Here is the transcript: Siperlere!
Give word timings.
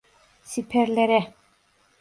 Siperlere! 0.53 1.21